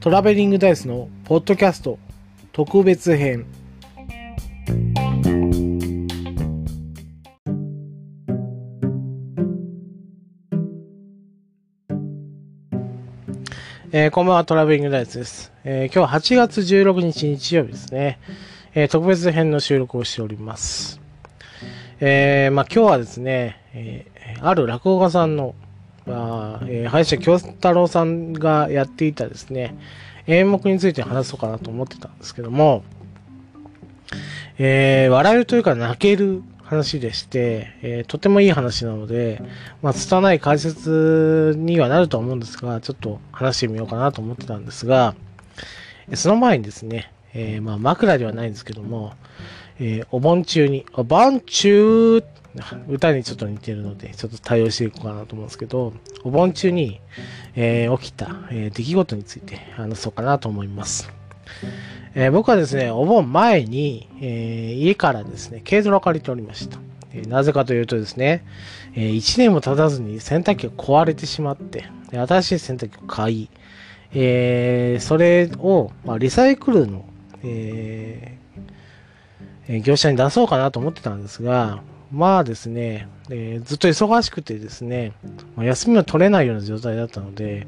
[0.00, 1.98] トラベリングダイスのポッドキャスト
[2.52, 3.46] 特別編
[13.98, 15.52] えー、こんばんは、トラベリングダイスです。
[15.64, 18.18] えー、今日は8月16日日曜日ですね。
[18.74, 21.00] えー、特別編の収録をしております。
[22.00, 25.54] えー、まあ今日はですね、えー、ある落語家さんの、
[26.06, 29.76] まあ、えー、林家京太郎さんがやっていたですね、
[30.26, 32.84] 演目について話そうかなと思ってたんですけども、
[34.58, 39.42] えー、笑えるというか泣ける話でして、えー、とてもいい話なので、
[39.82, 45.14] まあ、拙い解説にはなると思うんですが、ちょっと話してみようかなと思ってたんですが、
[46.14, 49.14] その前にですね、えー、まあ、枕ではないんですけども、
[49.78, 52.22] えー、お盆中に、お盆中、
[52.88, 55.92] 歌にちょっと似てるので、ちょっと対応していこうかなと思うんですけど、
[56.24, 57.00] お盆中に、
[57.54, 61.10] えー、起きた、え出来事について話そうかなと思います。
[62.14, 66.78] え僕はですね、お盆前に、え家からですね、軽トラを借りておりました。
[67.12, 68.42] えなぜかというとですね、
[68.94, 73.50] え1年も経たずに洗濯機が壊れてしまって、新しい洗濯機を買い、
[74.14, 77.04] えそれを、まあ、リサイクルの、
[77.44, 78.45] えー、
[79.68, 85.12] え業者に出そうかなと思ってたんですが、まあですね、えー、ずっと忙しくてですね、
[85.56, 87.66] ま、休みを取れないような状態だったので、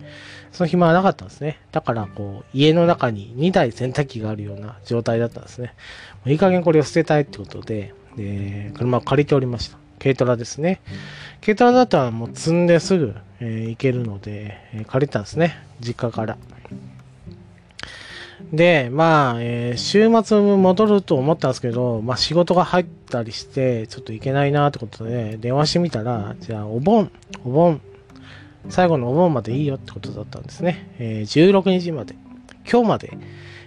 [0.52, 1.60] その暇はなかったんですね。
[1.72, 5.74] だから、こう、家の中に2台洗濯機があるような状態だったんですね。
[6.26, 9.78] いい加減これを捨てたいってことで、で車を借りておりました。
[10.00, 10.80] 軽トラですね。
[11.40, 15.58] 軽トラだったらもう積んですぐ、えー、行けるので、えー、借りたんですね。
[15.80, 16.38] 実家から。
[18.52, 27.10] で、まあ、えー、週末戻ると思ったんですけど、まあ仕事が入ったりして、ちょっと行けないなってことで、電話してみたら、じゃあお盆、
[27.44, 27.80] お盆、
[28.70, 30.90] 最後のお盆までいいよってことだったんですね。
[30.98, 32.14] えー、16日まで、
[32.70, 33.18] 今日まで、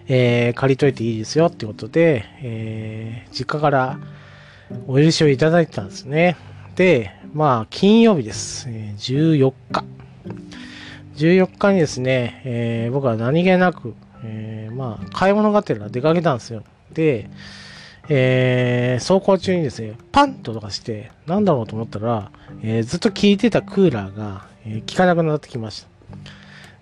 [0.07, 3.99] えー、借りといていいですよってことで、えー、実家から
[4.87, 6.37] お許しをいただいたんですね。
[6.75, 8.67] で、まあ、金曜日です。
[8.69, 9.85] え、14日。
[11.15, 13.93] 14日にですね、えー、僕は何気なく、
[14.23, 16.63] えー、まあ、買い物がてら出かけたんですよ。
[16.93, 17.29] で、
[18.09, 25.87] えー、走行中にですね、パンととかして、なんだろうと思ったら、えー、ずっと効いてたクーラーが、え、効かなくなってきました。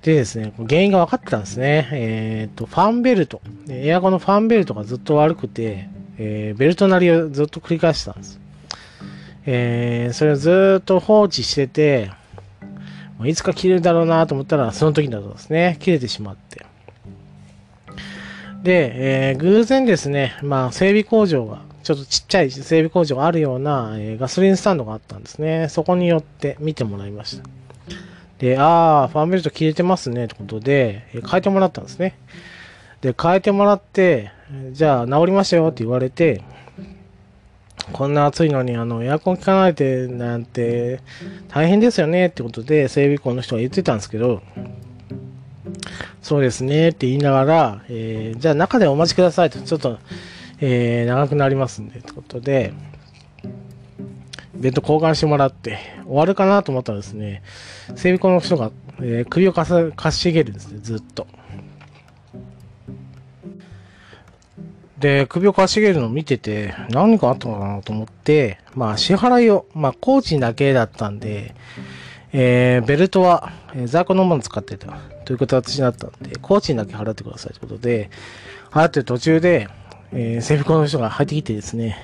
[0.01, 1.89] でですね、原因が分かってたんですね。
[1.91, 3.41] えっ、と、ファンベルト。
[3.69, 8.39] エアコンのファンベルトがずっと悪くて、えベルトなりをずっと繰り返してたんです。
[9.45, 12.11] えそれをずっと放置してて、
[13.25, 16.65] いつか切れるだろうなと思ったら、その時だとですね、切れてしまって。
[18.63, 25.67] で、えー、偶然ですね、まあ、整備工場が、ちょっとちっちゃい整備工場があるような、えー、ガソリンスタンドがあったんですね。
[25.69, 27.43] そこによって見てもらいました。
[28.37, 32.17] で、ああ、ファンベルト切れてますね、ってことで、えー、変えてもらったんですね。
[33.01, 34.31] で、変えてもらって、
[34.71, 36.41] じゃあ治りましたよって言われて、
[37.93, 41.01] こんな暑いのにあのエアコン効かないでなんて
[41.47, 44.41] 大変ですよねってことで整備工の人が言ってたんですけど、
[46.21, 49.99] そうですねって言いながら、えー、じゃあ中でお待ちくださいと、ちょっと、
[50.61, 52.73] えー、長くなりますんで、ってことで、
[54.55, 57.43] ベッド交換してもらって、終わるかなと思ったらですね、
[57.95, 59.65] 整備工の人が、えー、首をか
[59.95, 61.27] かしげるんですね、ずっと。
[64.99, 71.55] で、首をかしげるのを見てて、何かあったのかなと思って、まあ、支払いを、まあ、工賃だけだったんで、
[72.33, 78.09] えー、ベルトは、えー、在庫のもの使ってたという形になったんで、工賃だけ払ってくださいということで、
[78.71, 79.67] 払ってる途中で、
[80.11, 81.97] えー、制服の人が入ってきてですね、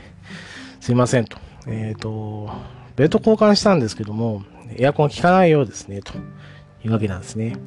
[0.79, 1.37] すいませんと。
[1.67, 2.51] えっ、ー、と、
[2.95, 4.43] ベルト交換したんですけども、
[4.77, 6.13] エアコン効かないようですね、と
[6.83, 7.57] いうわけなんですね。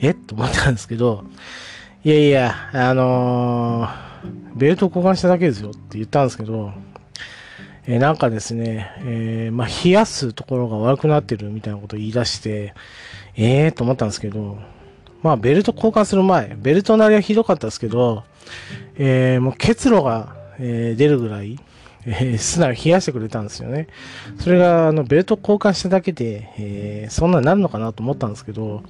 [0.00, 0.14] え？
[0.14, 1.24] と思ったんですけど、
[2.04, 6.72] いやいや、あのー、ベルト交換しただけですよって言ったんですけど、
[7.86, 12.74] えー、なんかですね、えー、まあ、冷やすところが悪くなってるみたいなことを言い出して、
[13.38, 14.58] ええー、と思ったんですけど、
[15.22, 18.24] まあ、ベルト交換する前、ベルトなりはひどかったですけど、
[18.96, 21.58] えー、もう結露が、えー、出るぐらい、
[22.04, 23.86] えー、素直冷やしてくれたんですよね。
[24.40, 28.82] それが、あの、ベルト交換しただけで、えー、そんなになるのかなと思ったんですけど、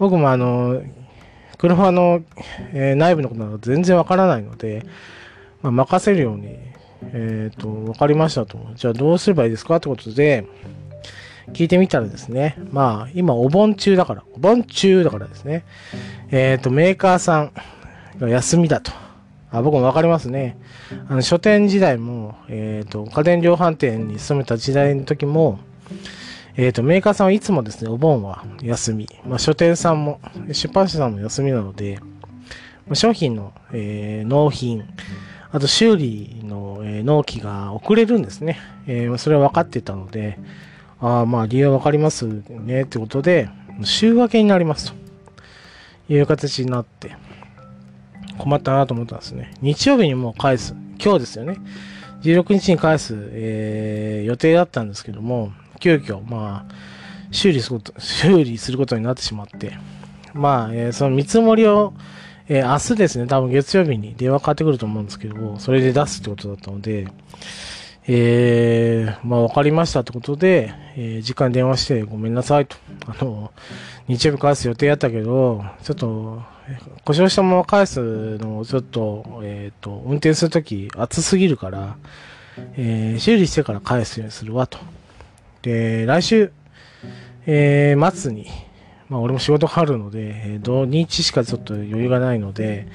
[0.00, 0.82] 僕もあの、
[1.56, 2.22] 車の、
[2.72, 4.84] えー、内部のことなど全然わからないので、
[5.62, 6.58] まあ、任せるように、
[7.12, 8.58] えっ、ー、と、わかりましたと。
[8.74, 10.46] じゃあどうすればいいですかってことで、
[11.52, 15.64] 聞いてみたらですね、まあ、今お盆中だから、お盆中だからですね、
[16.30, 17.52] えっ、ー、と、メーカーさん
[18.18, 18.92] が休みだと。
[19.50, 20.58] あ僕もわかりますね。
[21.08, 25.60] あの、書店時代も、えっ、ー、と、家電量販店に勤めた時代の時も、
[26.56, 29.08] えっ、と、メーカーさんはいつもですね、お盆は休み。
[29.26, 30.20] まあ、書店さんも、
[30.52, 32.00] 出版社さんも休みなので、
[32.92, 34.84] 商品の、えー納品、
[35.52, 38.58] あと修理の、え納期が遅れるんですね。
[38.86, 40.38] えーそれは分かってたので、
[41.04, 43.50] ああ、まあ理由は分かりますね、ってことで、
[43.82, 44.94] 週明けになります
[46.06, 47.14] という形になって、
[48.38, 49.52] 困ったなと思ったんですね。
[49.60, 50.74] 日曜日にもう返す。
[50.98, 51.58] 今日ですよね。
[52.22, 56.74] 16日に返す、えー予定だったんですけども、急遽、まあ、
[57.30, 59.76] 修理すること、修理することになってしまって、
[60.32, 61.92] まあ、えーその見積もりを、
[62.48, 67.08] えー明日ですね、多分月曜日に電話かかってくると思うんですけども、それで出すってことだったので、
[68.06, 72.76] えー、まあ、わかりましたってことで、えー時間電話してごめんなさいと。
[73.06, 73.50] あの、
[74.08, 76.42] 日曜日返す予定やったけど、ちょっと、
[77.04, 81.96] 故障したまま返すのをちょっと、えっ、と、運転するとき暑すぎるから、
[82.76, 84.78] えー修理してから返すようにするわと。
[85.62, 86.52] で、来週、
[87.46, 88.48] えー末に、
[89.08, 92.86] まあ俺も仕事があるので、土日しかちょっと余裕がないので、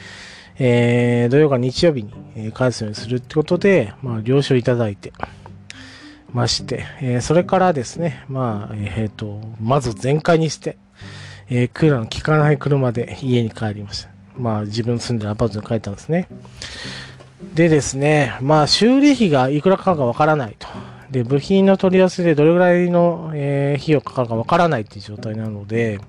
[0.59, 5.13] えー土曜か日曜日にえ返すようにするってことで、まあ了承いただいて
[6.33, 10.77] まして、えーそれからですね、まあ、えっ、と、まず全開にして、
[11.49, 14.09] えクーラーの効かない車で家に帰りました。
[14.37, 16.27] まあ自分住んでるアパートに帰ったんですね。
[17.55, 20.67] でですね、まあ修理費がいくらかかるかわからないと。
[21.09, 25.99] で、部品の取り寄せでどれぐらいの、え費用かかるかわからないっていう状態なので、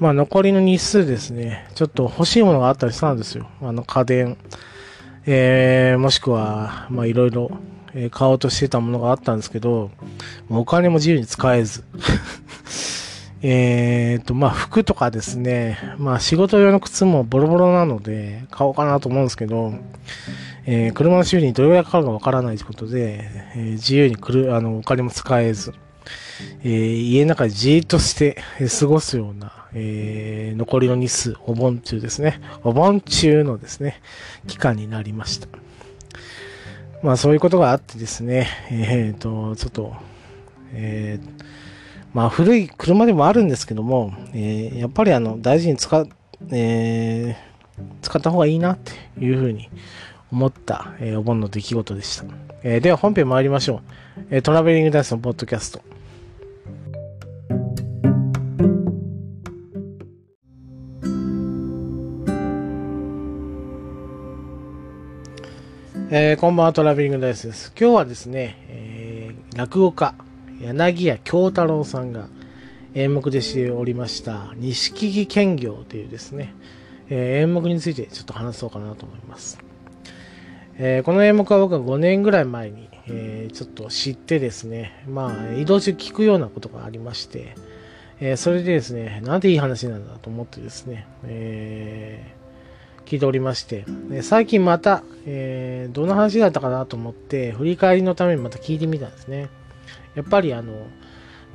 [0.00, 3.46] まあ残りの日数ですね、ちょっと欲しいものがあったりしたんですよ。
[3.60, 4.38] あの家電、
[5.26, 7.50] えー、もしくは、まあいろいろ、
[8.10, 9.90] 買おうとしてたものがあったんですけど、
[10.48, 11.84] お金も自由に使えず。
[13.42, 19.74] えーと、まあ服とかですね、まあ仕事用の靴もボロボロなので買おうかなと思うんですけど、
[20.66, 25.74] えー車の修理にどれぐらいかかるかわからないということで、えー自由にくるあのお金も使えず、
[26.62, 28.42] えー家の中でじーっとして
[28.80, 32.40] 過ごすような、えー残りの日数、お盆中ですね。
[32.64, 34.00] お盆中のですね、
[34.46, 35.48] 期間になりました。
[37.02, 39.94] まあそういうことがあってですね、えっ、と、ちょっと、
[40.72, 41.44] えー
[42.12, 46.06] まあ古い車でもあるんですけども、えーやっぱりあの大事に使、
[46.50, 47.50] えー
[48.02, 48.92] 使った方がいいなって
[49.24, 49.70] いうふうに
[50.30, 52.24] 思った、えーお盆の出来事でした。
[52.62, 53.80] えーでは本編参りましょう。
[54.30, 55.80] えートラベリングダイスのポッドキャスト。
[66.12, 67.72] えーこんばんは、トラベリングダイスです。
[67.78, 70.16] 今日はですね、えー落語家、
[70.60, 72.26] 柳家京太郎さんが
[72.94, 76.52] 演目でしておりました、錦木剣行というですね、
[77.10, 79.60] えー演目についてちょっと話そうかなと思います。
[80.78, 87.54] えこの演目は僕は5年ぐらい前に、えちょっと知ってですね、まあ、移動中聞くようなことがありまして、
[88.18, 92.39] えそれでですね、なんていい話なんだと思ってですね、えー
[93.10, 93.84] 聞いておりまして、
[94.22, 99.48] 最近また、えーどんな話だったかなと思って、振り返りのためにまた聞いてみたんですね。
[100.14, 100.86] やっぱりあの、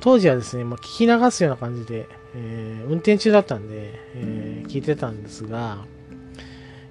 [0.00, 5.78] 当時はですね、まあ、聞き流すような感じで、えー運転中だったんで、えー聞いてたんですが、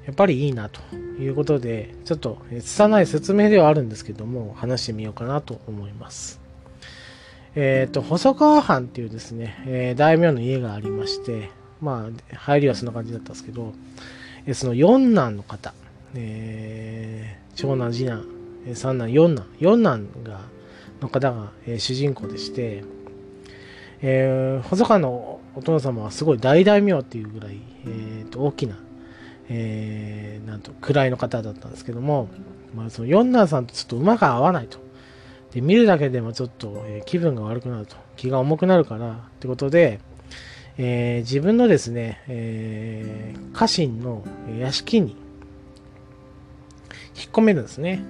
[0.08, 0.82] やっぱりいいなと
[1.20, 6.42] いうことで、ちょっと、えー拙い説明ではあるんですけども、話してみようかなと思います。
[7.54, 13.74] えっ、と、細川藩っていうですね、えー大名の家がありまして、まあ、入りはそんな感じだったんですけど、
[14.54, 15.73] その四男の方、
[16.14, 18.25] えー長男、次男、
[18.68, 20.42] え三男、四男、四男が、
[21.02, 22.83] の方が、えー主人公でして、
[24.02, 28.78] えー細川のお殿様はすごい大大名っていうぐらい、えーと大きな、
[29.49, 32.30] えーなんと位の方だったんですけども、
[32.75, 34.80] まあ、その四男さんとちょっと馬が合わないと。
[35.54, 37.95] で見るだけでもちょっと、えー気分が悪くなると。
[38.18, 39.99] 気が重くなるからってことで、
[40.78, 44.24] えー自分のですね、えー家臣の
[44.60, 45.12] 屋敷に
[47.16, 48.04] 引っ込めるんですね。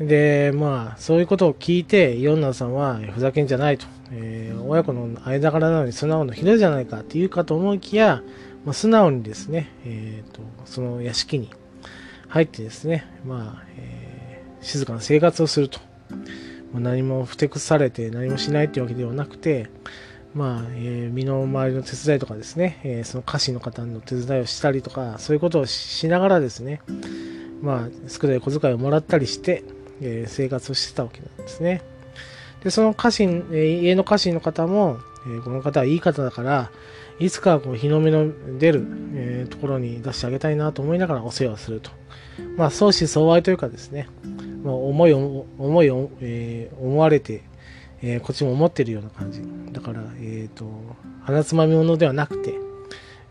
[0.00, 3.86] で、まあ、そういうことを聞いて、四男さんは、ふざけんじゃないと。
[4.10, 8.22] えー親子の間柄なのに素直なひどいじゃないかって言うかと思いきや、
[8.64, 11.50] まあ、素直にですね、えーと、その屋敷に
[12.28, 15.78] 入ってですね、まあ、えー静かな生活をすると。
[16.72, 19.70] まあ何もふてくされて何もしないっていうわけではなくて、
[20.38, 26.80] まあ、えー身の回りの手伝いとかですね、えーその家臣の方の手伝いをしたりとか、そういうことをしながらですね、
[27.60, 29.64] まあ、少ない小遣いをもらったりして、
[30.00, 31.82] えー生活をしてたわけなんですね。
[32.62, 36.70] で、その家臣、えー家の家臣の方も、えーこの方はいい方だから、
[37.18, 38.30] いつかこう日の目の
[38.60, 41.90] 出る、えーところに出してあげたいなと思いながらお世話をすると。
[42.56, 44.08] まあ、相思相愛というかですね、
[44.62, 47.42] まあ、思いを、思いを、えー思われて、
[48.02, 49.42] えー、こっちも思ってるような感じ。
[49.72, 50.66] だから、えっ、ー、と、
[51.22, 52.54] 鼻つまみ物ではなくて、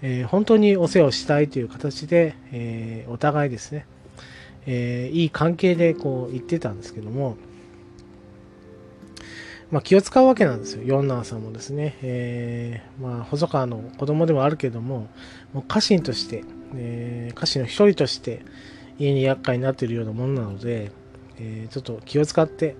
[0.01, 3.85] えー、本当にお世話をしたいという形で、えお互いですね、
[4.65, 7.37] えいい関係でこう言ってたんですけども、
[9.71, 11.97] まあ、気を使うわけなんですよ、四男さんもですね。
[12.01, 15.09] え、まあ、細川の子供でもあるけども、
[15.53, 16.43] もう家臣として、
[16.75, 18.43] え、家臣の一人として、
[18.97, 20.91] 家に厄介になっているようなものなので、
[21.37, 22.75] え、ちょっと気を使って、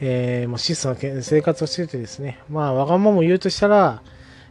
[0.00, 4.02] えー、もう質素な生活をしててですね、まあ、わがまま言うとしたら、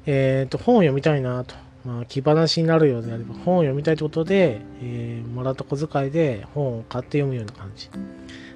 [0.05, 1.55] えっ、ー、と、本を読みたいなと。
[1.85, 7.89] まあ、気晴しになるようであれば、本を読みたいということで、えー、もらった小遣いで本を買って読むような感じ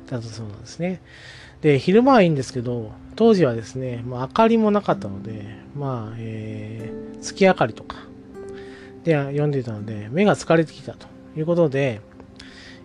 [0.10, 1.02] だったそうなんですね。
[1.62, 5.44] で、昼間はいいんですけど、当時はですね、まあ、明かりもなかったので、
[5.76, 7.98] まあ、えー、月明かりとか
[9.04, 12.00] で読んでいたので、目が疲れてきたということで、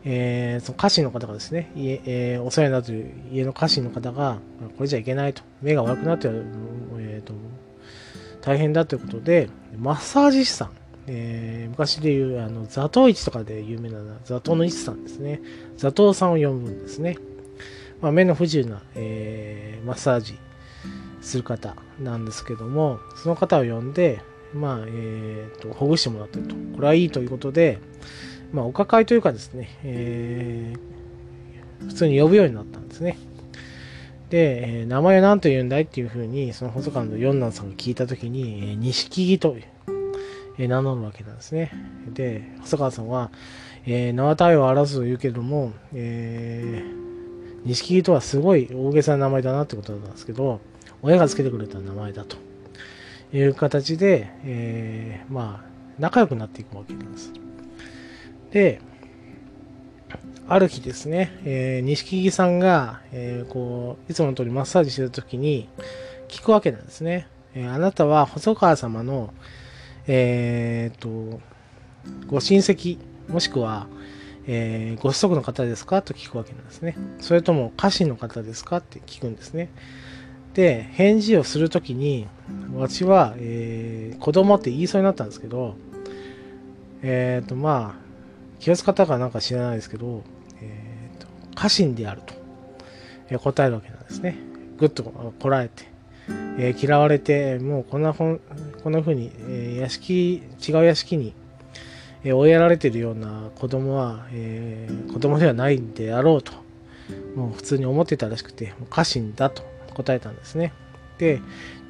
[0.05, 4.39] えー、その家臣の方がですね、家えー、お世話になっている家の家臣の方が、
[4.77, 7.35] これじゃいけないと、目が悪くなって、えーと、
[8.41, 10.71] 大変だということで、マッサージ師さん、
[11.07, 15.41] えー、昔でいうあの座頭市とかで有名な座頭の市さんですね、
[15.77, 17.19] 座頭さんを呼ぶんですね。
[18.01, 20.37] まあ、目の不自由な、えー、マッサージ
[21.21, 24.21] する方なんですけども、その方を呼んで、
[24.53, 26.55] まあ、えー、と、ほぐしてもらってると。
[26.75, 27.79] これはいいということで、
[28.53, 33.19] まあ、お抱えというかですね、えー、普通に呼ぶようになったんですね。
[34.29, 39.57] で、えー、名前は何と言うんだいっていうふうに、その細川の四男さんが聞いたときに、錦木と、
[40.59, 41.71] えー、名乗るわけなんですね。
[42.13, 43.31] で、細川さんは、
[43.85, 50.61] えー、縄体を争うと言うけども、えー、錦木とはすごい大げさな名前だなってことなんですけど、
[51.03, 52.37] 親が付けてくれた名前だと
[53.35, 57.33] いう形で、えー、まあ、仲良くなっていくわけなんです。
[58.53, 58.81] で、
[60.49, 65.69] ある日ですね、えー、錦木さんが、えー、こう、いつもの通りマッサージしてるときに
[66.29, 67.27] 聞くわけなんですね。
[67.55, 69.33] えー、あなたは細川様の、
[70.07, 71.41] えー、と、
[72.27, 73.87] ご親戚、もしくは、
[74.47, 76.03] えー、ご子息の方ですか？
[76.03, 76.97] と聞くわけなんですね。
[77.21, 78.79] それとも家臣の方ですか？
[78.79, 79.71] って聞くんですね。
[80.55, 82.27] で、返事をするときに、
[82.75, 85.77] 私は、えー、子供って言いそうになったんですけど、
[87.03, 88.02] えっ、ー、と、まあ、
[88.63, 90.23] 気を使ったかなんか知らないですけど、
[90.61, 92.35] え、ー、と、家臣であると、
[93.29, 94.39] え答えるわけなんですね。
[94.79, 95.85] ぐっとこらえて、
[96.59, 98.41] えー、嫌われて、もうこんなこん
[98.85, 101.35] な風に、え屋敷、違う屋敷に
[102.25, 106.53] え追いやられてるような子供は、えー、子供ではないんであろうと、
[107.35, 109.65] もう普通に思ってたらしくて、家臣だと
[109.95, 110.73] 答えたんですね。
[111.19, 111.41] で、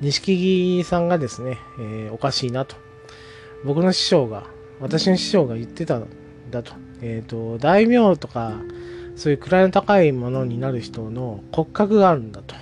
[0.01, 2.77] 錦木さんがですね、えー、おかしいなと。
[3.65, 4.45] 僕の師匠が、
[4.81, 6.01] 私の師匠が言ってた
[6.53, 6.75] だと。
[7.01, 8.53] えっ、ー、と、大名とか、
[9.17, 12.55] そういう位の高いものになる人の骨格があるんだと。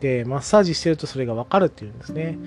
[0.00, 2.38] で、マッサージしてるとそれがわかるっていうんですね。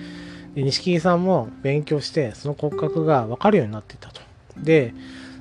[0.55, 4.21] で、錦木さんも勉強して、その骨格がわかるようになっていたと。
[4.57, 4.93] で、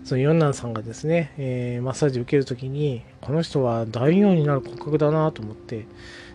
[0.04, 5.86] その四男さんがですね、えー、マッサージ受けるときに、この人は大名になる骨格だなと思って、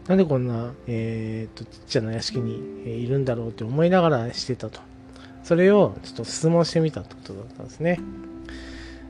[0.07, 4.79] なんでこんな、えー、とちっちゃな屋敷にいるんだろうって思いながらしてたと。
[5.43, 7.99] それをちょっと質問してみたってことだったんですね。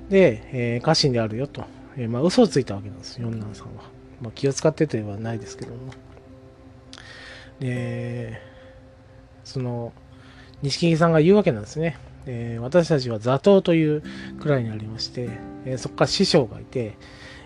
[0.09, 1.63] で、えー、家臣であるよと。
[1.97, 3.83] えー、まあ、嘘をついたわけなんです、四男さんは。
[4.21, 5.93] まあ、気を使っててはないですけども。
[7.59, 8.39] で、
[9.43, 9.93] その、
[10.61, 11.97] 錦木さんが言うわけなんですね。
[12.25, 14.03] えー、私たちは座頭という
[14.39, 15.29] 位にありまして、
[15.65, 16.97] えー、そこから師匠がいて、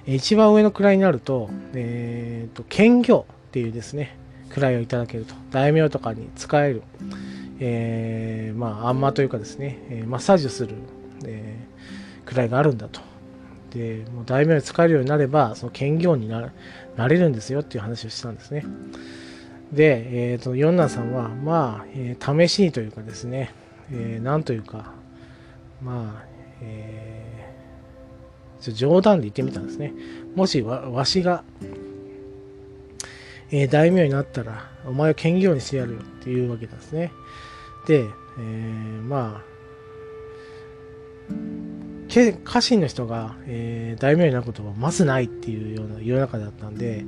[0.06, 4.18] 一番上の位になると、えーと、兼業っていうですね、
[4.50, 5.36] 位をいただけると。
[5.52, 6.82] 大名とかに使える、
[7.60, 10.76] えー、まあ、あんまというかですね、マッサージをする、
[11.26, 11.71] えー、
[12.36, 13.02] 位があるんだと。
[13.72, 16.52] で、もう大名に使えるようになれば、その兼業にな
[17.08, 18.66] れるんですよっていう話をしたんですね。
[19.72, 23.54] で、えっ、ー、と、四男さんは、まあ、えー、試しにというかですね、
[23.92, 24.94] えー、なんというか、
[25.82, 26.26] まあ、
[26.62, 29.94] えー、冗談で言ってみたんですね。
[30.36, 31.44] もしわわしが、
[33.52, 37.12] えー、大名になったら、お前を兼業にしてやるよっていうわけなんですね。
[37.88, 39.51] で、えー、まあ、
[42.12, 47.06] 家臣の人が、えー、大名になることはまずないっていうような世の中だったんで、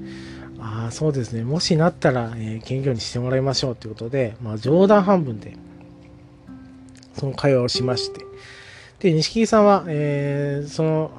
[0.60, 1.44] ああ、そうですね。
[1.44, 5.58] もしなったら、えー、兼業にしてもらいましょうということで、まあ、冗談半分で、
[7.16, 8.22] その会話をしまして。
[9.00, 11.12] で、錦木さんは、えー、その、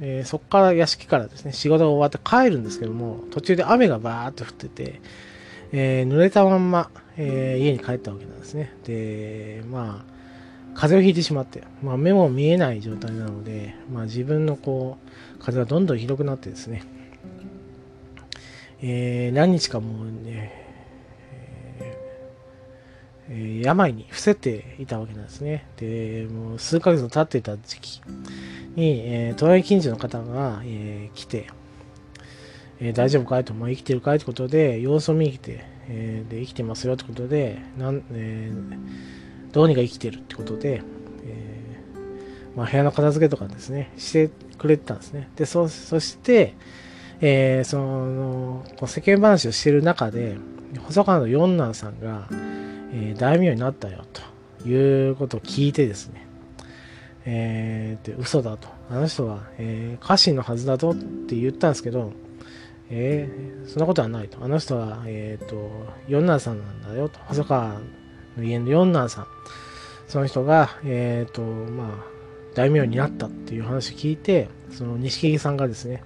[0.00, 5.00] えー、そこから屋敷からですね、仕事が終わって帰るんですけども、途中で雨がバーっと降ってて、
[5.72, 8.72] えー、濡れたまんま、えー、家に帰ったわけなんですね。
[8.84, 10.17] で、まあ、
[10.78, 14.96] 風邪をひいてしまって、まあ、目も見えない状態なので、まあ、自分のこ
[15.36, 16.84] う、風がどんどんひどくなってですね、
[18.80, 20.52] えー、何日かもうね、
[23.28, 25.66] えー、病に伏せていたわけなんですね。
[25.78, 28.00] で、もう数ヶ月経っていた時期
[28.76, 31.48] に、えー、隣近所の方が、えー、来て、
[32.78, 39.17] えー、大丈夫かいと、まあ、生きてるかいってことで、様子を見に来て、えー、で生きてますよってことで、なんえー、
[39.52, 40.82] どうにか生きてるってことで、
[41.24, 45.30] えーまあ、部屋の片付けとかですね、してくれてたんですね。
[45.36, 46.54] で、そそして、
[47.20, 50.36] えー、その、世間話をしてる中で、
[50.84, 52.28] 細川の四男さんが、
[52.92, 54.04] えー、大名になったよ、
[54.60, 56.26] ということを聞いてですね、
[57.24, 58.68] えー、で嘘だと。
[58.90, 62.12] あの人は、えー、家臣のはずだぞって言ったんですけど、
[62.90, 64.42] えー、そんなことはないと。
[64.42, 65.70] あの人は、えっ、ー、と、
[66.08, 67.18] 四男さんなんだよと。
[67.26, 67.80] 細川
[68.38, 69.26] の家の四男さん。
[70.06, 71.88] その人が、えっ、ー、と、まあ、
[72.54, 76.02] 大名になったっていう話を聞いて、その錦木さんがですね、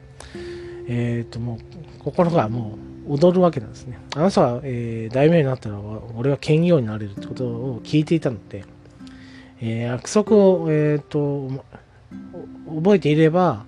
[0.89, 3.99] えっ、ー、と、もう、心がもう踊るわけなんですね。
[4.17, 5.79] あの人は、えー、大名になったら、
[6.17, 8.65] 俺は兼業になれるってことを聞いていたので、
[9.61, 11.49] えー、約束を、えっ、と、
[12.75, 13.65] 覚えていれば、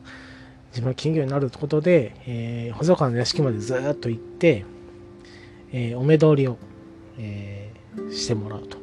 [0.71, 4.65] 自分は金魚になるってことで、えー、細川の屋敷までずっと行って、
[5.73, 6.59] えー、お目通りを、
[7.19, 7.64] えー、
[8.11, 8.79] してもらうと。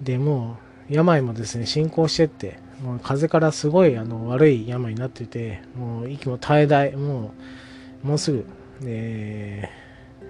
[0.00, 0.56] で、も、
[0.88, 7.32] 病もですね、進行してって、もう風邪からすごいあの悪い病になってて、もう息も絶え絶え、も
[8.04, 8.46] う、もうすぐ、
[8.84, 9.68] え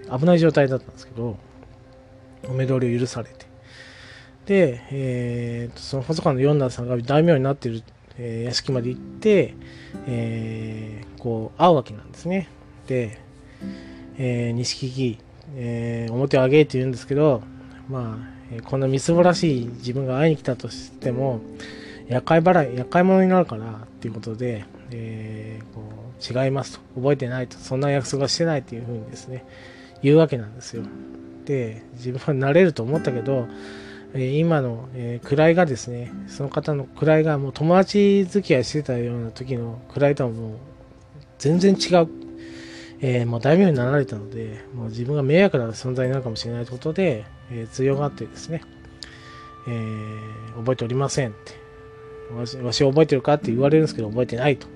[0.07, 1.37] ー、危ない状態だったんですけど、
[2.49, 3.47] お目通りを許されて。
[4.47, 7.85] で、えー、その細川の四男さんが大名になっている、
[8.17, 9.55] えー、屋敷まで行って、
[10.07, 12.49] えー、こう、会うわけなんですね。
[12.87, 13.21] で、
[14.17, 15.19] えー、錦木、
[15.57, 17.43] えー、表を上げって言うんですけど、
[17.89, 18.19] ま
[18.59, 21.41] あ、こんなみすぼらしい自分が会いに来たとしても、
[22.09, 29.45] 厄介払い、厄介者になるからっていうことで、えー、こう違いますと、覚えてないと、そんな約束はしてないっていうふうにですね、
[30.03, 30.85] 言うわけなんですよ。
[31.45, 33.47] で、自分はなれると思ったけど、
[34.15, 40.53] え今の、えー、位がですね、その方の位がもう友達付き合いしてたような時の位とはもう
[41.39, 42.09] 全然違う、
[43.01, 48.63] えー、もう大名になられたので、もう自分が迷惑な存在になるかもしれないということで、えー、強がってですね、
[49.69, 51.53] えー、覚えておりませんって、
[52.35, 54.67] わしわし覚えてるかって言われるんですけど、覚えてないと、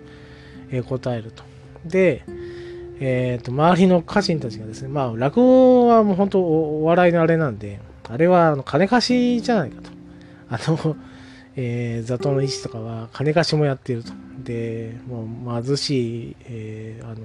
[0.70, 1.42] えー、答えると。
[1.84, 2.24] で、
[3.00, 9.90] えっ、と、周りの家臣たちがですね、まあ、落語はもう本当お笑いのあれなんで、あれはあの金貸しじゃないかと。
[10.48, 10.96] あの、
[11.56, 14.12] えー、座頭の医師とかは金貸しもやっていると。
[14.44, 15.24] で、も
[15.58, 17.16] う貧しい、えー、あの、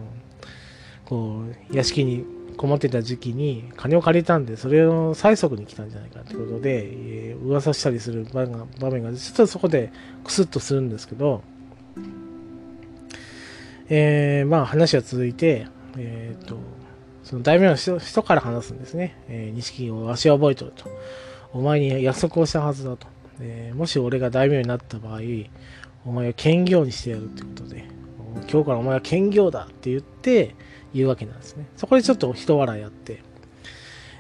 [1.07, 2.25] こう、屋敷に
[2.57, 9.91] こもってた時期に金を借りたんで、それを催促に来たんじゃないかということで、えー、噂したりする場面が、場面がちょっとそこで
[10.25, 11.43] クスッとするんですけど、
[13.89, 15.67] えー、まあ話は続いて、
[15.97, 16.57] え、ー、と、
[17.23, 19.17] その大名の人から話すんですね。
[19.29, 20.89] えー、錦をわしは覚えとると。
[21.53, 23.07] お前に約束をしたはずだと。
[23.39, 25.21] えー、もし俺が大名になった場合、
[26.05, 27.85] お前は兼業にしてやるってことで、
[28.51, 30.55] 今日からお前は兼業だって言って
[30.97, 31.67] 言うわけなんですね。
[31.77, 33.21] そこでちょっと人笑いあって、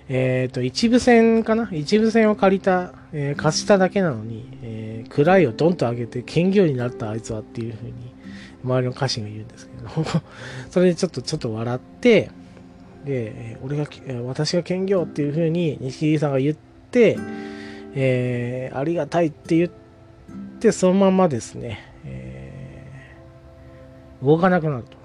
[0.09, 1.67] えっ、ー、と、一部線かな？
[1.71, 7.93] 一部線を借りた、えー、貸しただけなのに、えー、位をドンと上げて兼業になったあいつはっていうふうに、
[8.63, 9.89] 周りの家臣が言うんですけど、
[10.71, 12.29] それでちょっと、ちょっと笑って、
[13.05, 13.87] で、俺が、
[14.25, 16.55] 私が兼業っていうふうに西木さんが言っ
[16.91, 17.17] て、
[17.95, 19.69] えー、ありがたいって言っ
[20.59, 23.15] て、そのままですね、え、
[24.23, 24.96] 動かなくなると。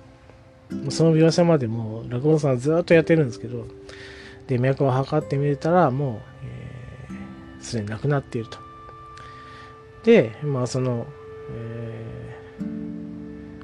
[0.91, 3.67] その描写までもう落語さんずっとやってるんですけど、
[4.47, 6.21] で、脈を測ってみたら、も
[7.61, 8.59] う、す、えー、でになくなっていると。
[10.05, 11.07] で、まあ、その、
[11.51, 12.13] え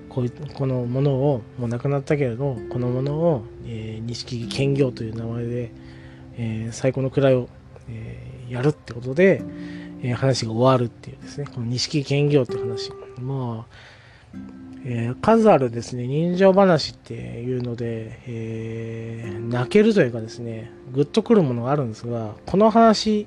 [0.09, 5.73] ここのものをもうなくなったけれどこのものを、えー、錦木兼業という名前で、
[6.37, 7.49] えー、最高の位を、
[7.89, 9.43] えー、やるってことで、
[10.03, 12.91] えー、話が終わるっていうですねこの錦木兼業って話
[13.21, 13.75] まあ、
[14.91, 23.27] えー、数あるですね人情話っていうので、えー、泣けるというかですねグッとくるものがあるんですがこの話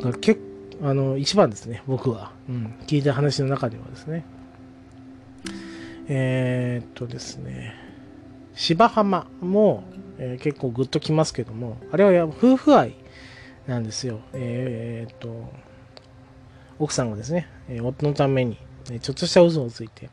[0.00, 4.24] が結構あの一番ですね僕は、うん、聞いた話の中ではですね
[6.08, 7.74] えー、っとですね、
[8.54, 9.84] 芝浜も、
[10.18, 12.94] えー、結構グッときますけども、あれは夫婦愛
[13.66, 14.20] なんですよ。
[14.32, 15.52] えー、っと、
[16.78, 17.48] 奥さんがですね、
[17.82, 18.58] 夫のために、
[19.00, 20.10] ちょっとした嘘をついて、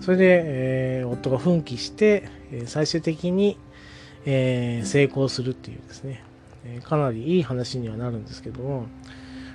[0.00, 2.28] それで、えー、夫が奮起して、
[2.66, 3.58] 最終的に、
[4.26, 6.22] えー、成功するっていうですね、
[6.84, 8.86] かなりいい話にはなるんですけども、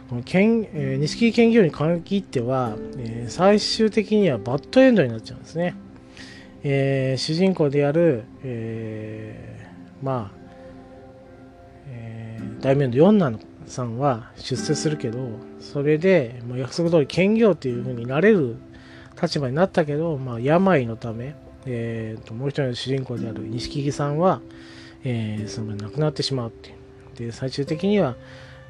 [0.09, 5.75] この県、えー、錦木研究に限っては、えー、最終的にはバッドエンドになっちゃうんですね。
[6.63, 9.67] えー、主人公である、え
[10.01, 10.37] まあ、
[11.87, 15.27] えー、大名の四男さんは出世するけど、
[15.59, 18.57] それで、まあ、約束通り兼業っていう風になれる
[19.21, 24.41] 立場になったけど、まあ、病のため、えーと、もう一人の主人公である錦木さんは、
[25.03, 26.75] えー、その亡くなってしまうっていう。
[27.27, 28.15] で、最終的には、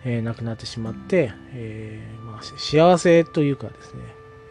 [0.05, 4.01] えー、亡くなってしまって、えーまあ、幸せというかですね、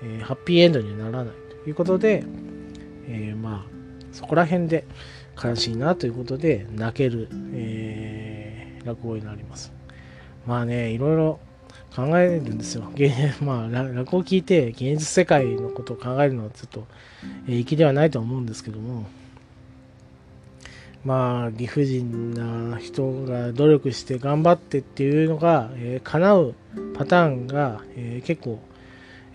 [0.03, 2.25] えー、ハッピーエンドにはならないということで、
[3.07, 3.75] えー、まあ、
[4.13, 4.85] そこら辺で
[5.43, 9.73] 悲しいなということで泣ける、えー、落語になります。
[10.47, 11.41] まあね、いろいろ
[11.95, 12.91] 考えるんですよ。
[13.41, 16.87] まあ、落語を聞いて現実世界のことを考えるのはちょっと、
[17.47, 19.07] 粋ではないと思うんですけども、
[21.05, 26.55] まあ、理不尽な人が努力して頑張ってっていうのが、えー、叶う
[26.95, 28.59] パターンが、えー、結構、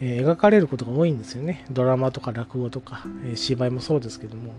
[0.01, 1.65] えー、描かれることが多いんですよね。
[1.69, 4.53] ドラマとか落語とか、えー、芝居もそうですけども。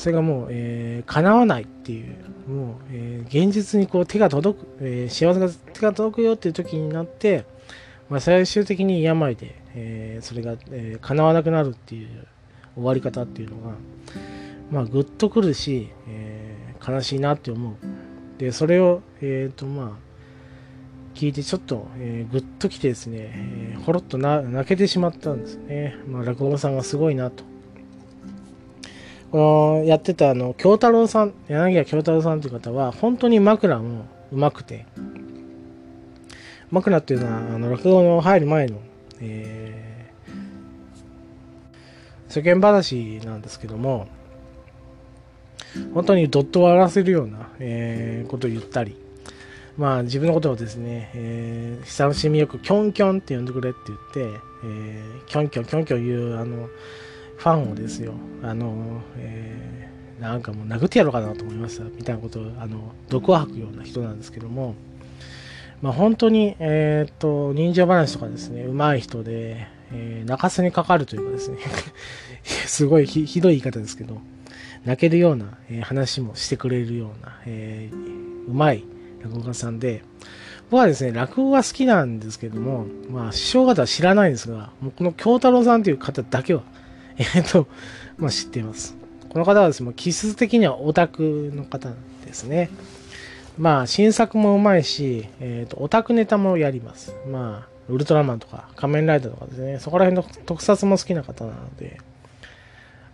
[0.00, 7.44] それがもう、えー、叶わないっていう、もう、えー、現実にこう手が届く、えー、幸せが手が届くよっていう時になって、
[8.08, 12.26] まあ、最終的に病で、えー、それが、えー、叶わなくなるっていう
[12.76, 13.74] 終わり方っていうのが、
[14.70, 17.74] まあ、ぐっとくるし、えー、悲しいなって思う。
[18.38, 19.88] で、それを、えっ、ー、と、まあ、
[21.14, 25.98] 聞いてちょっと、えー、ぐっときてですね、えー、ほろっとな泣けてしまったんですね。
[26.08, 27.49] まあ、落語家さんがすごいなと。
[29.30, 34.86] このやってたあの京太郎さん柳家京太郎さんという方は本当に枕もうまくて
[36.70, 38.80] 枕っていうのはあの落語の入る前の、
[39.20, 44.08] えー、世間話なんですけども
[45.94, 48.96] 本当にどっと笑わせるような、えー、ことを言ったり
[49.76, 56.68] まあ自分のことをですね、えー、親しみよくキョンキョンって呼んでくれって言って、えー、キョンキョンキョンキョン言うあの
[57.40, 64.74] ファンをですよ、あの、えー、なんかもう殴ってやろうかなと思いました、みたいなことを、あの、毒を吐くような人なんですけども、
[65.80, 71.56] まあ、本当に、えっ、と、人情話とかですね、上手い人で、えー、泣かせにかかるというかですね。
[72.44, 74.20] すごいひどい言い方ですけど、
[74.84, 78.84] 泣けるような、えー、話もしてくれるような、えー、うまい
[79.22, 80.02] 落語家さんで、
[80.70, 86.62] 僕はですね、落語が好きなんですけども、まあ、師匠方は知らないんですが、もうこの京太郎さんという方だけは、
[87.20, 87.66] え っと、
[88.16, 88.96] まあ、知っています。
[89.28, 91.90] この方はですね、気質的にはオタクの方
[92.24, 92.70] ですね。
[93.58, 97.14] まあ、新作もうまいし、え、ー、と、オタクネタもやります。
[97.30, 102.00] まあ、ウルトラマンとか仮面ライダーとかですね、そこら辺の特撮も好きな方なので、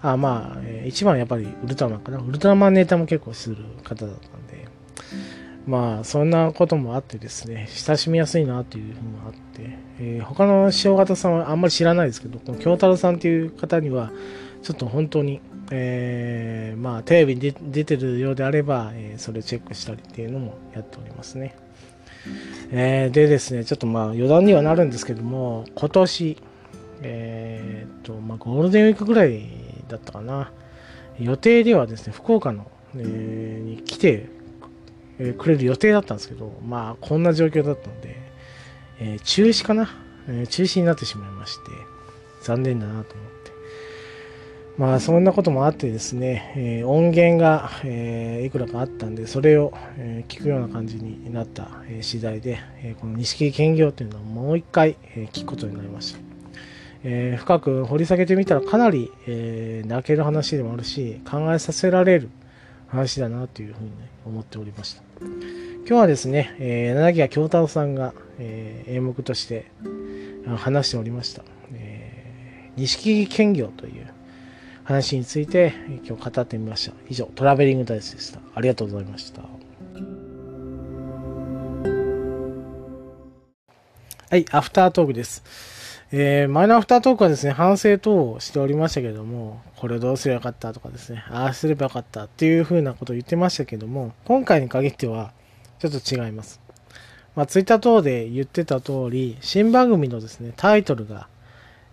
[0.03, 2.19] あまあ、えー、一番やっぱりウルトラマンかな。
[2.19, 4.46] ウルトラマンネタも結構する方だったん、
[5.67, 14.13] まあ、そんなこともあってですね、親しみやすいなっていうのもあって、えー、他の塩方さんはあんまり知らないですけど、この京太郎さんっていう方には、
[14.63, 15.41] ちょっと本当に、
[15.73, 21.57] えー、まあ、テレビに出てるようであれば、えー、それチェックしたりっていうのもやっておりますね。
[22.71, 26.37] えー、でですね、ちょっとまあ余談にはなるんですけども、今年、
[27.03, 29.43] えー、っと、まあ、ゴールデンウィークぐらい
[29.89, 30.53] だったかな、
[31.19, 34.36] 予定ではですね、福岡の、えー、に来て
[35.19, 38.17] えー、くれる予定だったんですけど、まあ、こんな状況だったので、
[39.01, 39.89] えー、中止かな、
[40.29, 41.63] えー、中止になってしまいまして、
[42.43, 43.37] 残念だなと思って。
[44.79, 56.19] まあ、そんなこともあってですね、え、音源が、え、いくらかあったんで、それを、え、聞くような感じになった、えー、次第で、え、この錦木兼業というのをもう一回、え、聞くことになりました。
[57.05, 62.29] えー、深く掘り下げてみたらかなり、えー、泣ける話でもあるし、考えさせられる
[62.89, 63.91] 話だなというふうに、
[64.27, 65.06] 思っておりました。
[65.21, 69.71] 今日はですね、えー、柳家京太郎さんが、えー、演目として
[70.57, 74.07] 話しておりました、えー、錦木兼業という
[74.85, 75.75] 話について
[76.07, 76.95] 今日語ってみました。
[77.09, 78.41] 以上、トラベリングダイスでした。
[78.55, 79.43] ありがとうございました。
[84.29, 85.76] はい、アフタートークです。
[86.13, 95.33] えー、前のアフタートークはですね、反省等をしておりましたけども、これどうすればよかったとかですね、ああすればよかったっていう風なことを言ってましたけども、今回に限っては、
[95.79, 96.61] ちょっと違います。
[97.35, 101.29] まあ、ツイッター等で言ってた通り、新番組のですね、タイトルが、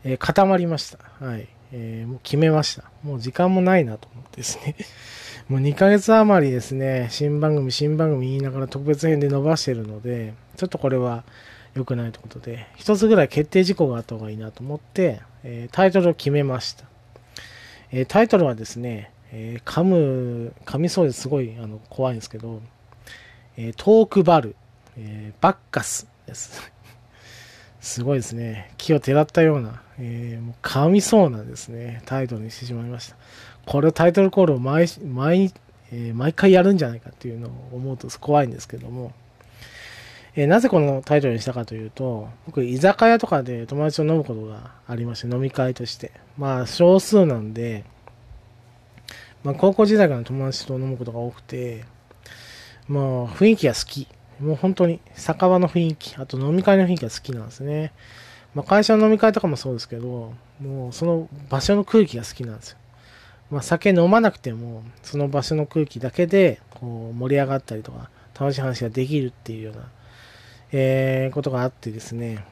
[0.04, 1.00] えー、固まりました。
[1.26, 1.48] はい。
[1.74, 2.84] えー、もう決めました。
[3.04, 4.76] もう時間もないなと思ってですね。
[5.50, 11.24] もう2ヶ月余りですね、新番組、新番組言いながら特別編で伸ばしてるので、ちょっとこれは、
[11.76, 16.86] 良くないということで、一つぐらい決定事項があった方がいいなと思って、えー、タイトルを決めました。
[17.92, 22.62] えー、タイトルはですね、えー、噛む、噛みそうですごいあの怖いんですけど、
[23.56, 24.56] えトークバル、
[24.98, 26.72] えバッカスです。
[27.82, 28.72] すごいですね。
[28.78, 33.16] 木をてらったような、えもう噛みそうなですね、タイトルにしてしまいました。
[33.66, 35.54] これタイトルコールを毎毎
[35.96, 39.12] えー、毎回やるんじゃないかっていうのを思うと怖いんですけども、
[40.36, 46.12] えー、なぜこのタイトルにしたかというと、僕、居酒屋とかで友達と飲むことがありまして、飲み会として。
[46.38, 47.86] まあ、少数なんで、
[49.44, 51.86] まあ、高校時代から友達と飲むことが多くて、
[52.88, 54.08] まあ、雰囲気が好き。
[54.40, 57.94] もう本当に、酒場の雰囲気、あと飲み会の雰囲気が好きなんですね。
[58.56, 62.78] まあ、会社の飲み会とかもそうですけど、もうその場所の空気が好きなんですよ。
[63.52, 69.90] まあ、酒飲まなくても、その場所の空気だけで、こう、盛り上がったりとか、楽しい話ができるっていうような、
[70.74, 72.44] えー、ことがあってですね、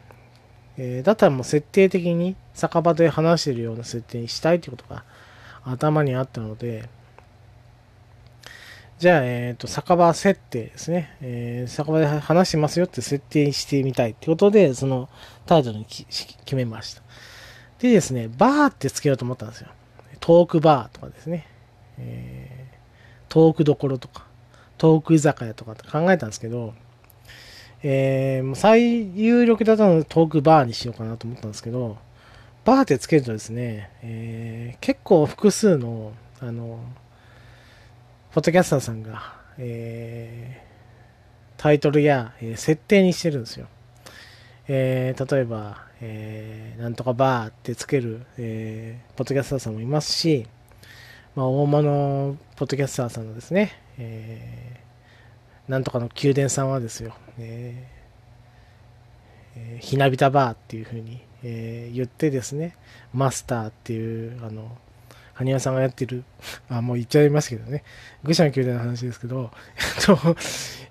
[0.77, 5.03] えー、だったらもう設定的に酒場で話してるような設定にしたいということが
[5.65, 6.88] 頭にあったので、
[8.99, 11.17] じゃあ、えっ、ー、と、酒場設定ですね。
[11.21, 15.10] えー、酒場で話してますよって設定にしてみたいってことで、その
[15.47, 17.01] タイトルに決めました。
[17.79, 19.69] でですね、バーってつけようと思ったんですよ。
[20.19, 21.47] トークバーとかですね。
[21.97, 22.75] えー、
[23.27, 24.27] トークどころとか、
[24.77, 26.75] トーク居酒屋とかって考えたんですけど、
[27.84, 31.98] えー、最有力だったのでトークバーにしようかなと思ったんですけど、
[32.63, 36.80] バーってつけるとですね、えー、結構複数の、あの、
[38.34, 43.67] ポッドキャスターさんが、えー、タイトルや、えー、設定にしてるんですよ。
[44.67, 50.48] えー、例えば、えー、なんとかバーってつける、えー、ポッドキャスターさんもいますし、
[51.36, 54.90] まあ、大物ポッドキャスターさんのですね、えー、
[55.71, 62.75] なんとかの宮殿さんはですよ、えー、ひなびたバーっていうふうに、えー、言ってですね、
[63.13, 64.77] マスターっていう、あの、
[65.34, 66.25] 羽生さんがやってる、
[66.67, 67.86] あ、もう言っちゃいますけどね、
[68.25, 70.19] 愚者の宮殿の話ですけど、えっと、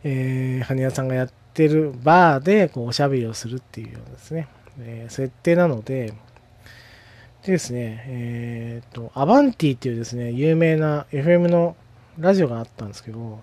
[0.03, 6.15] えー、羽生さんがやってるバーでこうおしゃべりをするっていうようなですね、えー、設定なので、
[7.45, 11.77] でですね、えっ、ー、と、アバンティっていうですね、有名な FM の
[12.19, 13.43] ラジオがあったんですけど、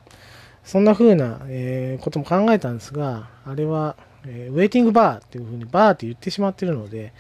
[0.68, 7.14] そんな風な、えー、ことも考えたんですが、あれは、えー、ウェイティングバーっていう風にバーって言ってしまってるので、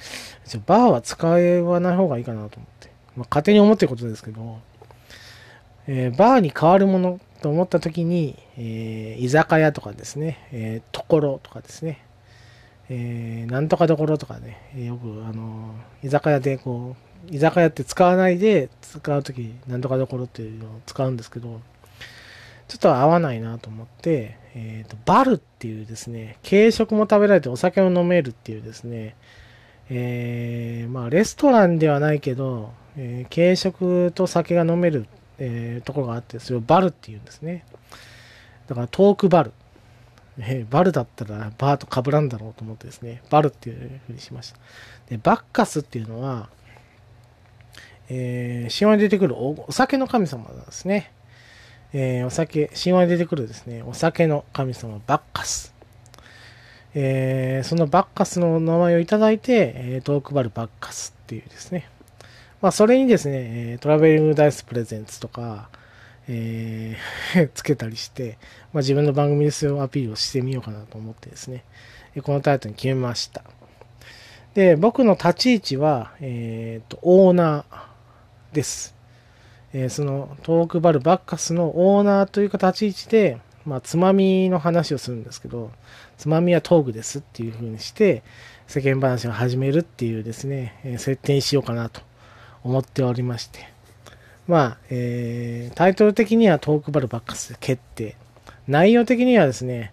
[0.65, 4.59] バーは使わない方がいいかなと思って、まあ、勝手に思ってることですけど、
[5.87, 12.03] えー、バーに変わるものと思った時に、えー、居酒屋とかですね、えー、ところとかですね、
[12.89, 16.97] えー、なんとかどころとかね、よく、あの、居酒屋でこ
[17.31, 21.61] う、居酒屋って使わないで使う時、なんとかどころっていうのを使うんですけど、
[22.67, 29.15] ちょっと合わないなと思って、えーと、バルっていうですね、軽食も食べられてお酒も飲めるっていうですね、
[29.89, 37.65] えー、まあレストランではないけど、えー、軽食と酒が飲める、えー、ところがあって、それをバルっていうんですね。
[38.67, 39.53] だからトークバル。
[40.39, 44.59] えー、バルだったらバーと被らんだろうと思ってですね、バルっていうふうにしました。
[45.09, 46.49] で、バッカスっていうのは、
[48.09, 51.11] えー、神話に出てくるお酒の神様なんですね。
[51.93, 55.73] えー、お酒、神話に出てくるですね、お酒の神様、バッカス。
[56.93, 61.89] えー、そのバッカスの名前をいただいて、えー、トークバルバッカスっていうですね。
[62.61, 65.69] まあ、それにですね、トラベリングダイスプレゼンツとか、
[66.27, 68.37] えー、 つけたりして、
[68.73, 71.63] まあ、自分の番組ですよアピールをしてみようかなと思ってですね、
[72.23, 73.43] このタイトルに決めました。
[74.55, 78.96] で、僕の立ち位置は、えっ、ー、と、オーナーです。
[79.73, 85.71] えー、そのトークバルバッカスのオーナーという形位置で、まあ、つまみの話をするんですけど、
[86.17, 88.23] つまみはトークですっていう風にして、
[88.67, 92.01] 世間話を始めるっていうですね、えー、設定にしようかなと
[92.63, 93.69] 思っておりまして。
[94.47, 98.15] まあ、えー、タイトル的にはトークバルバッカス決定。
[98.67, 99.91] 内容的にはですね、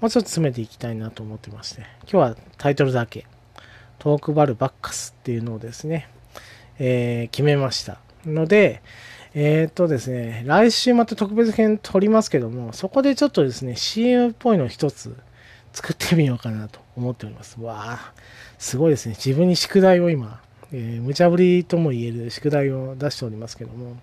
[0.00, 3.26] もうちょっと詰めていきたいなと思ってまして、今日はタイトルだけ、
[3.98, 6.08] トークバルバッカスっていうのをですね、
[6.78, 8.00] えー、決めました。
[8.26, 8.82] ので、
[9.34, 15.16] えっ、とですね、来週また特別編撮りますけども、そこでちょっとですね、CM っぽいのを一つ
[15.72, 17.60] 作ってみようかなと思っております。
[17.60, 18.12] わあ、
[18.58, 19.14] すごいですね。
[19.14, 20.40] 自分に宿題を今、
[20.72, 23.96] えー、無茶ぶりとも言える宿題を出しておりますけども、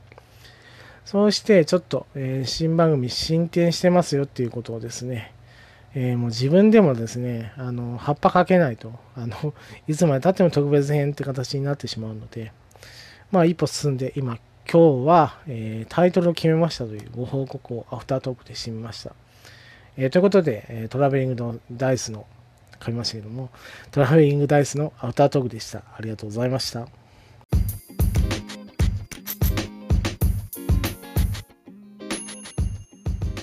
[1.06, 5.34] そうしてちょっと、えー、新番組進展してますよっていうことをですね、
[5.94, 9.54] えー、もう自分でもですね、あの、葉っぱかけないと、あの、
[9.88, 12.52] いつまで経っても特別編って形になってしまうので、
[13.32, 14.38] まあ一歩進んで今
[14.70, 19.14] 今日は、えー、タイトルを決めましたというご報告をアフタートークでしてみました。
[19.96, 22.28] えー、ということで、えトラベリングのダイスの、
[22.80, 23.50] 書きましたけども、
[23.92, 25.80] トラベリングダイスのアフタートークでした。
[25.80, 26.88] ありがとうございました。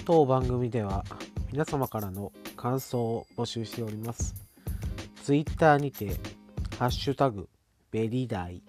[0.05, 1.05] 当番組では
[1.51, 4.35] 皆様からの感想を募集しております。
[5.25, 6.11] ツイッターにて、
[6.79, 7.49] ハッシュタグ、
[7.91, 8.63] ベリダイ、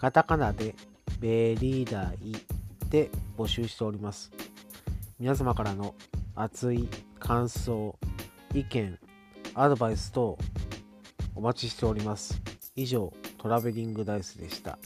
[0.00, 0.74] カタカナで
[1.20, 2.34] ベリーダイ
[2.88, 4.32] で募集しております。
[5.18, 5.94] 皆様からの
[6.34, 7.94] 熱い感想、
[8.54, 8.98] 意見、
[9.54, 10.38] アドバイス等
[11.34, 12.40] お待ちしております。
[12.76, 14.78] 以上、トラベリングダイスでした。